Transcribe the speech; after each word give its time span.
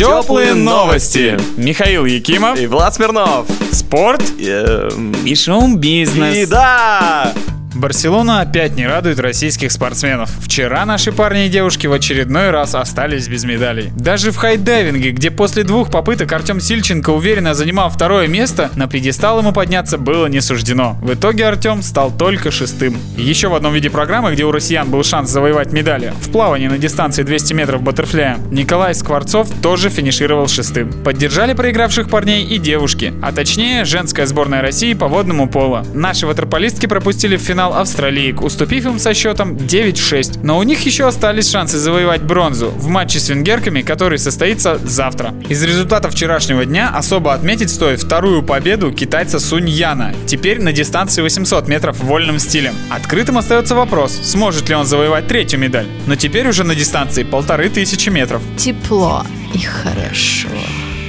Теплые 0.00 0.54
новости. 0.54 1.38
Михаил 1.58 2.06
Якимов. 2.06 2.58
И 2.58 2.66
Влад 2.66 2.94
Смирнов. 2.94 3.46
Спорт. 3.70 4.22
Эм, 4.38 5.12
И 5.26 5.34
шоу-бизнес. 5.34 6.36
И 6.36 6.46
да! 6.46 7.34
Барселона 7.80 8.42
опять 8.42 8.76
не 8.76 8.86
радует 8.86 9.18
российских 9.18 9.72
спортсменов. 9.72 10.30
Вчера 10.40 10.84
наши 10.84 11.12
парни 11.12 11.46
и 11.46 11.48
девушки 11.48 11.86
в 11.86 11.92
очередной 11.94 12.50
раз 12.50 12.74
остались 12.74 13.26
без 13.26 13.44
медалей. 13.44 13.90
Даже 13.96 14.32
в 14.32 14.36
хайдайвинге, 14.36 15.12
где 15.12 15.30
после 15.30 15.64
двух 15.64 15.90
попыток 15.90 16.30
Артем 16.30 16.60
Сильченко 16.60 17.08
уверенно 17.08 17.54
занимал 17.54 17.88
второе 17.88 18.28
место, 18.28 18.70
на 18.76 18.86
пьедестал 18.86 19.40
ему 19.40 19.52
подняться 19.52 19.96
было 19.96 20.26
не 20.26 20.42
суждено. 20.42 20.98
В 21.00 21.14
итоге 21.14 21.46
Артем 21.46 21.80
стал 21.82 22.12
только 22.12 22.50
шестым. 22.50 22.98
Еще 23.16 23.48
в 23.48 23.54
одном 23.54 23.72
виде 23.72 23.88
программы, 23.88 24.34
где 24.34 24.44
у 24.44 24.52
россиян 24.52 24.90
был 24.90 25.02
шанс 25.02 25.30
завоевать 25.30 25.72
медали, 25.72 26.12
в 26.20 26.30
плавании 26.30 26.68
на 26.68 26.76
дистанции 26.76 27.22
200 27.22 27.54
метров 27.54 27.82
баттерфляя, 27.82 28.36
Николай 28.50 28.94
Скворцов 28.94 29.48
тоже 29.62 29.88
финишировал 29.88 30.48
шестым. 30.48 30.92
Поддержали 31.02 31.54
проигравших 31.54 32.10
парней 32.10 32.44
и 32.44 32.58
девушки, 32.58 33.14
а 33.22 33.32
точнее 33.32 33.86
женская 33.86 34.26
сборная 34.26 34.60
России 34.60 34.92
по 34.92 35.08
водному 35.08 35.48
полу. 35.48 35.78
Наши 35.94 36.26
ватерполистки 36.26 36.84
пропустили 36.84 37.38
в 37.38 37.40
финал 37.40 37.69
австралиек, 37.72 38.42
уступив 38.42 38.86
им 38.86 38.98
со 38.98 39.14
счетом 39.14 39.54
9-6. 39.54 40.40
Но 40.42 40.58
у 40.58 40.62
них 40.62 40.80
еще 40.86 41.06
остались 41.06 41.50
шансы 41.50 41.78
завоевать 41.78 42.22
бронзу 42.22 42.70
в 42.70 42.88
матче 42.88 43.20
с 43.20 43.28
венгерками, 43.28 43.82
который 43.82 44.18
состоится 44.18 44.78
завтра. 44.78 45.34
Из 45.48 45.62
результатов 45.62 46.14
вчерашнего 46.14 46.64
дня 46.64 46.90
особо 46.94 47.34
отметить 47.34 47.70
стоит 47.70 48.00
вторую 48.00 48.42
победу 48.42 48.92
китайца 48.92 49.38
Сунь 49.38 49.68
Яна, 49.68 50.14
теперь 50.26 50.60
на 50.60 50.72
дистанции 50.72 51.22
800 51.22 51.68
метров 51.68 51.98
вольным 52.00 52.38
стилем. 52.38 52.74
Открытым 52.90 53.38
остается 53.38 53.74
вопрос, 53.74 54.12
сможет 54.12 54.68
ли 54.68 54.74
он 54.74 54.86
завоевать 54.86 55.26
третью 55.26 55.58
медаль, 55.58 55.86
но 56.06 56.16
теперь 56.16 56.48
уже 56.48 56.64
на 56.64 56.74
дистанции 56.74 57.22
полторы 57.22 57.68
тысячи 57.68 58.08
метров. 58.08 58.42
Тепло 58.56 59.24
и 59.54 59.58
хорошо. 59.58 60.48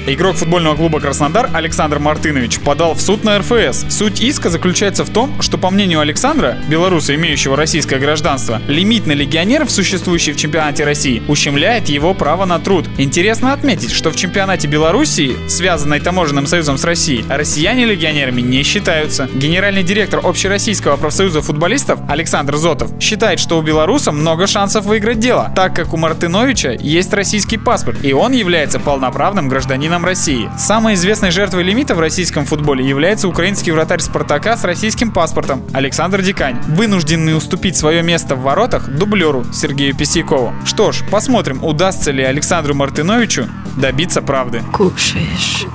Игрок 0.07 0.35
футбольного 0.35 0.75
клуба 0.75 0.99
«Краснодар» 0.99 1.51
Александр 1.53 1.99
Мартынович 1.99 2.59
подал 2.62 2.95
в 2.95 3.01
суд 3.01 3.23
на 3.23 3.37
РФС. 3.37 3.85
Суть 3.89 4.20
иска 4.20 4.49
заключается 4.49 5.05
в 5.05 5.12
том, 5.12 5.39
что, 5.43 5.59
по 5.59 5.70
мнению 5.70 5.99
Александра, 5.99 6.57
белоруса, 6.67 7.13
имеющего 7.13 7.55
российское 7.55 7.99
гражданство, 7.99 8.59
лимит 8.67 9.05
на 9.05 9.11
легионеров, 9.11 9.70
существующий 9.70 10.31
в 10.31 10.37
чемпионате 10.37 10.85
России, 10.85 11.21
ущемляет 11.27 11.87
его 11.87 12.15
право 12.15 12.45
на 12.45 12.57
труд. 12.57 12.87
Интересно 12.98 13.53
отметить, 13.53 13.91
что 13.91 14.09
в 14.09 14.15
чемпионате 14.15 14.67
Белоруссии, 14.67 15.37
связанной 15.48 15.99
таможенным 15.99 16.48
союзом 16.48 16.79
с 16.79 16.83
Россией, 16.83 17.23
россияне 17.29 17.85
легионерами 17.85 18.41
не 18.41 18.63
считаются. 18.63 19.29
Генеральный 19.35 19.83
директор 19.83 20.20
Общероссийского 20.23 20.98
профсоюза 20.98 21.43
футболистов 21.43 21.99
Александр 22.09 22.55
Зотов 22.55 22.91
считает, 22.99 23.39
что 23.39 23.59
у 23.59 23.61
белоруса 23.61 24.11
много 24.11 24.48
шансов 24.48 24.85
выиграть 24.85 25.20
дело, 25.20 25.54
так 25.55 25.76
как 25.76 25.93
у 25.93 25.98
Мартыновича 25.98 26.71
есть 26.71 27.13
российский 27.13 27.57
паспорт, 27.57 28.04
и 28.04 28.13
он 28.13 28.31
является 28.31 28.79
полноправным 28.79 29.48
гражданином 29.48 29.90
России. 29.99 30.49
Самой 30.57 30.93
известной 30.93 31.31
жертвой 31.31 31.63
лимита 31.63 31.93
в 31.95 31.99
российском 31.99 32.45
футболе 32.45 32.87
является 32.87 33.27
украинский 33.27 33.71
вратарь 33.71 33.99
Спартака 33.99 34.55
с 34.55 34.63
российским 34.63 35.11
паспортом 35.11 35.63
Александр 35.73 36.21
Дикань, 36.21 36.61
вынужденный 36.67 37.35
уступить 37.35 37.75
свое 37.75 38.01
место 38.01 38.35
в 38.35 38.41
воротах 38.41 38.87
дублеру 38.89 39.43
Сергею 39.53 39.95
Писякову. 39.95 40.53
Что 40.65 40.91
ж, 40.91 41.03
посмотрим, 41.11 41.63
удастся 41.63 42.11
ли 42.11 42.23
Александру 42.23 42.73
Мартыновичу 42.73 43.49
добиться 43.77 44.21
правды. 44.21 44.61
Кушаешь 44.71 45.65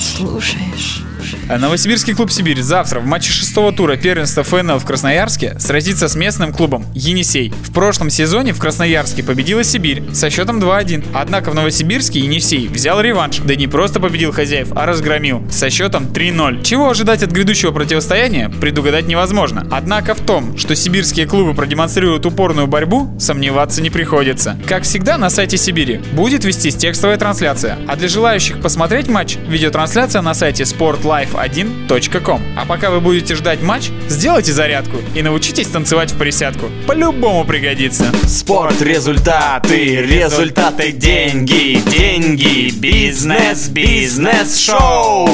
слушаешь. 0.00 1.09
А 1.48 1.58
Новосибирский 1.58 2.14
клуб 2.14 2.30
«Сибирь» 2.30 2.60
завтра 2.60 3.00
в 3.00 3.06
матче 3.06 3.32
шестого 3.32 3.72
тура 3.72 3.96
первенства 3.96 4.42
ФНЛ 4.42 4.78
в 4.78 4.84
Красноярске 4.84 5.58
сразится 5.58 6.08
с 6.08 6.14
местным 6.14 6.52
клубом 6.52 6.86
«Енисей». 6.94 7.52
В 7.62 7.72
прошлом 7.72 8.10
сезоне 8.10 8.52
в 8.52 8.58
Красноярске 8.58 9.22
победила 9.22 9.64
«Сибирь» 9.64 10.02
со 10.12 10.30
счетом 10.30 10.58
2-1. 10.58 11.06
Однако 11.14 11.50
в 11.50 11.54
Новосибирске 11.54 12.20
«Енисей» 12.20 12.68
взял 12.68 13.00
реванш, 13.00 13.38
да 13.38 13.54
не 13.54 13.66
просто 13.66 14.00
победил 14.00 14.32
хозяев, 14.32 14.68
а 14.74 14.86
разгромил 14.86 15.42
со 15.50 15.70
счетом 15.70 16.04
3-0. 16.04 16.62
Чего 16.62 16.90
ожидать 16.90 17.22
от 17.22 17.30
грядущего 17.30 17.72
противостояния, 17.72 18.48
предугадать 18.48 19.06
невозможно. 19.06 19.66
Однако 19.70 20.14
в 20.14 20.20
том, 20.20 20.56
что 20.58 20.74
сибирские 20.74 21.26
клубы 21.26 21.54
продемонстрируют 21.54 22.26
упорную 22.26 22.66
борьбу, 22.66 23.10
сомневаться 23.18 23.82
не 23.82 23.90
приходится. 23.90 24.56
Как 24.66 24.84
всегда 24.84 25.18
на 25.18 25.30
сайте 25.30 25.56
«Сибири» 25.56 26.00
будет 26.12 26.44
вестись 26.44 26.76
текстовая 26.76 27.16
трансляция, 27.16 27.78
а 27.88 27.96
для 27.96 28.08
желающих 28.08 28.60
посмотреть 28.60 29.08
матч, 29.08 29.36
видеотрансляция 29.48 30.22
на 30.22 30.34
сайте 30.34 30.64
sportlife1.com. 31.10 32.40
А 32.56 32.64
пока 32.66 32.90
вы 32.90 33.00
будете 33.00 33.34
ждать 33.34 33.62
матч, 33.62 33.90
сделайте 34.08 34.52
зарядку 34.52 34.98
и 35.14 35.22
научитесь 35.22 35.68
танцевать 35.68 36.12
в 36.12 36.18
присядку. 36.18 36.70
По-любому 36.86 37.44
пригодится. 37.44 38.06
Спорт, 38.26 38.80
результаты, 38.80 39.96
результаты, 39.96 40.92
деньги, 40.92 41.80
деньги, 41.88 42.70
бизнес, 42.70 43.68
бизнес, 43.68 44.58
шоу. 44.58 45.28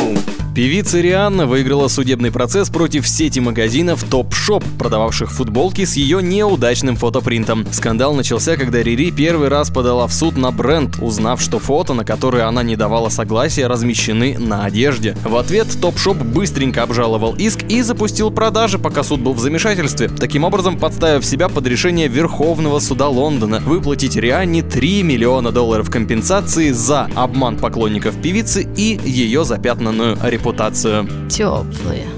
Певица 0.57 1.03
Рианна 1.03 1.47
выиграла 1.47 1.87
судебный 1.87 2.33
процесс 2.33 2.71
против 2.71 3.07
сети 3.07 3.41
магазинов 3.41 4.03
Shop, 4.11 4.65
продававших 4.79 5.31
футболки 5.31 5.85
с 5.85 5.97
ее 5.97 6.23
неудачным 6.23 6.97
фотопринтом. 6.97 7.67
Скандал 7.73 8.15
начался, 8.15 8.57
когда 8.57 8.83
Рири 8.83 9.11
первый 9.11 9.49
раз 9.49 9.69
подала 9.69 10.07
в 10.07 10.15
суд 10.15 10.39
на 10.39 10.51
бренд, 10.53 10.97
узнав, 11.03 11.43
что 11.43 11.59
фото, 11.59 11.93
на 11.93 12.07
которые 12.07 12.45
она 12.45 12.63
не 12.63 12.75
давала 12.75 13.11
согласия, 13.11 13.67
размещены 13.67 14.39
на 14.39 14.65
одежде. 14.65 15.15
В 15.25 15.37
ответ 15.37 15.67
Shop 15.67 16.25
быстренько 16.25 16.83
обжаловал 16.85 17.35
иск 17.35 17.63
и 17.69 17.83
запустил 17.83 18.31
продажи, 18.31 18.79
пока 18.79 19.03
суд 19.03 19.21
был 19.21 19.35
в 19.35 19.41
замешательстве, 19.41 20.09
таким 20.09 20.45
образом 20.45 20.79
подставив 20.79 21.27
себя 21.27 21.51
под 21.51 21.67
решение 21.67 22.09
Верховного 22.09 22.79
суда 22.79 23.09
Лондона 23.09 23.61
выплатить 23.61 24.17
Рианне 24.17 24.63
3 24.63 25.03
миллиона 25.03 25.53
долларов 25.53 25.91
компенсации 25.91 26.71
за 26.71 27.11
обман 27.15 27.59
поклонников 27.59 28.15
певицы 28.23 28.67
и 28.75 28.99
ее 29.05 29.45
запятнанную 29.45 30.17
репутацию. 30.23 30.46
Теплые, 31.29 32.07
как 32.07 32.16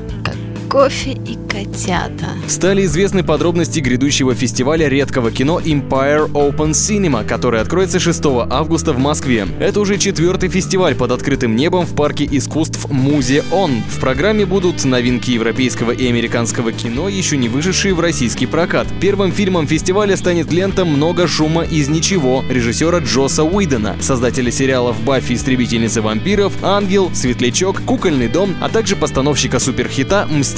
кофе 0.68 1.12
и 1.12 1.38
котята. 1.48 2.28
Стали 2.46 2.84
известны 2.84 3.24
подробности 3.24 3.80
грядущего 3.80 4.34
фестиваля 4.34 4.88
редкого 4.88 5.30
кино 5.30 5.60
Empire 5.60 6.30
Open 6.30 6.72
Cinema, 6.72 7.26
который 7.26 7.60
откроется 7.60 7.98
6 7.98 8.22
августа 8.50 8.92
в 8.92 8.98
Москве. 8.98 9.46
Это 9.58 9.80
уже 9.80 9.96
четвертый 9.96 10.50
фестиваль 10.50 10.94
под 10.94 11.12
открытым 11.12 11.56
небом 11.56 11.86
в 11.86 11.94
парке 11.94 12.28
искусств 12.30 12.86
Музеон. 12.90 13.82
В 13.88 13.98
программе 13.98 14.44
будут 14.44 14.84
новинки 14.84 15.30
европейского 15.30 15.92
и 15.92 16.06
американского 16.06 16.72
кино, 16.72 17.08
еще 17.08 17.38
не 17.38 17.48
вышедшие 17.48 17.94
в 17.94 18.00
российский 18.00 18.46
прокат. 18.46 18.86
Первым 19.00 19.32
фильмом 19.32 19.66
фестиваля 19.66 20.16
станет 20.16 20.52
лента 20.52 20.84
«Много 20.84 21.26
шума 21.26 21.64
из 21.64 21.88
ничего» 21.88 22.44
режиссера 22.48 22.98
Джоса 22.98 23.42
Уидона, 23.42 23.96
создателя 24.00 24.50
сериалов 24.50 25.02
«Баффи. 25.02 25.32
Истребительница 25.32 26.02
вампиров», 26.02 26.52
«Ангел», 26.62 27.10
«Светлячок», 27.14 27.82
«Кукольный 27.82 28.28
дом», 28.28 28.54
а 28.60 28.68
также 28.68 28.96
постановщика 28.96 29.58
суперхита 29.58 30.26
«Мстители». 30.30 30.57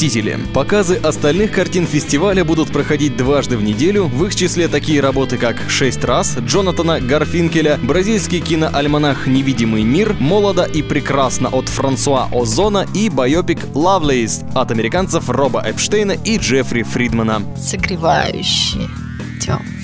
Показы 0.54 0.96
остальных 0.96 1.52
картин 1.52 1.86
фестиваля 1.86 2.42
будут 2.42 2.72
проходить 2.72 3.18
дважды 3.18 3.58
в 3.58 3.62
неделю, 3.62 4.06
в 4.06 4.24
их 4.24 4.34
числе 4.34 4.66
такие 4.66 5.02
работы, 5.02 5.36
как 5.36 5.56
«Шесть 5.68 6.02
раз», 6.04 6.38
Джонатана 6.38 7.00
Гарфинкеля, 7.00 7.78
бразильский 7.82 8.40
киноальманах 8.40 9.26
«Невидимый 9.26 9.82
мир», 9.82 10.16
«Молодо 10.18 10.64
и 10.64 10.80
прекрасно» 10.80 11.50
от 11.50 11.68
Франсуа 11.68 12.28
Озона 12.32 12.86
и 12.94 13.10
байопик 13.10 13.58
«Лавлейс» 13.74 14.40
от 14.54 14.70
американцев 14.70 15.28
Роба 15.28 15.62
Эпштейна 15.68 16.12
и 16.12 16.38
Джеффри 16.38 16.82
Фридмана. 16.82 17.42
Согревающие. 17.58 18.88
Теплые. 19.38 19.79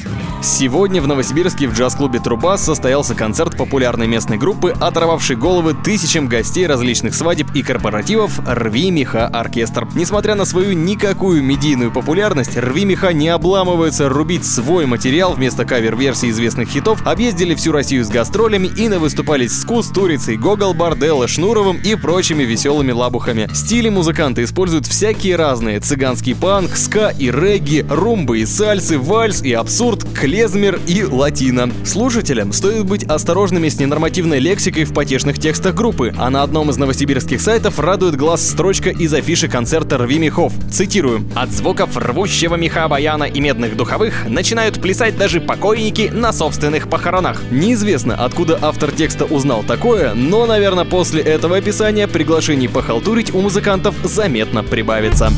Сегодня 0.47 1.03
в 1.03 1.09
Новосибирске 1.09 1.67
в 1.67 1.75
джаз-клубе 1.75 2.21
«Труба» 2.21 2.57
состоялся 2.57 3.17
концерт 3.17 3.57
популярной 3.57 4.07
местной 4.07 4.39
группы, 4.39 4.71
оторвавшей 4.81 5.35
головы 5.35 5.75
тысячам 5.75 6.29
гостей 6.29 6.69
различных 6.69 7.17
свадеб 7.17 7.49
и 7.53 7.65
корпоративов 7.65 8.39
«Рви 8.47 8.93
Меха 8.93 9.27
Оркестр». 9.27 9.89
Несмотря 9.97 10.37
на 10.37 10.45
свою 10.45 10.73
никакую 10.73 11.43
медийную 11.43 11.91
популярность, 11.91 12.57
«Рви 12.57 12.85
Меха» 12.85 13.13
не 13.13 13.29
обламываются 13.29 14.09
рубить 14.09 14.47
свой 14.47 14.87
материал 14.87 15.33
вместо 15.33 15.65
кавер-версий 15.65 16.31
известных 16.31 16.69
хитов, 16.69 17.05
объездили 17.05 17.57
всю 17.57 17.73
Россию 17.73 18.05
с 18.05 18.09
гастролями 18.09 18.69
и 18.69 18.89
навыступались 18.89 19.51
с 19.51 19.65
Кустурицей, 19.65 20.37
Гогол, 20.37 20.75
Борделло, 20.75 21.27
Шнуровым 21.27 21.79
и 21.83 21.97
прочими 21.97 22.45
веселыми 22.45 22.93
лабухами. 22.93 23.51
Стили 23.53 23.89
музыканты 23.89 24.45
используют 24.45 24.87
всякие 24.87 25.35
разные– 25.35 25.81
цыганский 25.81 26.37
панк, 26.37 26.77
ска 26.77 27.11
и 27.11 27.33
регги, 27.33 27.85
румбы 27.91 28.39
и 28.39 28.47
сальсы, 28.47 28.97
вальс 28.97 29.43
и 29.43 29.53
абсурд, 29.53 30.07
клезмер 30.37 30.79
и 30.87 31.03
латино. 31.03 31.73
Слушателям 31.87 32.53
стоит 32.53 32.85
быть 32.85 33.05
осторожными 33.05 33.71
с 33.71 33.81
ненормативной 33.81 34.39
лексикой 34.39 34.85
в 34.85 34.93
потешных 34.93 35.39
текстах 35.39 35.75
группы, 35.75 36.13
а 36.19 36.29
на 36.29 36.43
одном 36.43 36.69
из 36.69 36.77
новосибирских 36.77 37.41
сайтов 37.41 37.79
радует 37.79 38.17
глаз 38.17 38.47
строчка 38.47 38.91
из 38.91 39.15
афиши 39.15 39.49
концерта 39.49 39.97
«Рви 39.97 40.19
мехов». 40.19 40.53
Цитирую. 40.71 41.27
«От 41.35 41.53
звуков 41.53 41.97
рвущего 41.97 42.57
меха 42.57 42.87
баяна 42.87 43.25
и 43.25 43.41
медных 43.41 43.79
духовых 43.79 44.29
начинают 44.29 44.79
плясать 44.79 45.17
даже 45.17 45.41
покойники 45.41 46.11
на 46.13 46.35
собственных 46.35 46.91
похоронах». 46.91 47.43
Неизвестно, 47.51 48.15
откуда 48.23 48.59
автор 48.61 48.93
текста 48.93 49.25
узнал 49.25 49.63
такое, 49.63 50.13
но, 50.13 50.45
наверное, 50.45 50.85
после 50.85 51.23
этого 51.23 51.57
описания 51.57 52.09
приглашений 52.09 52.69
похалтурить 52.69 53.35
у 53.35 53.41
музыкантов 53.41 53.95
заметно 54.05 54.63
прибавится. 54.63 55.33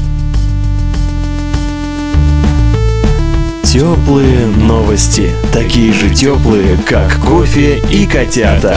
Теплые 3.70 4.46
новости. 4.46 5.30
Такие 5.52 5.92
же 5.92 6.08
теплые, 6.08 6.78
как 6.86 7.20
кофе 7.20 7.82
и 7.90 8.06
котята. 8.06 8.74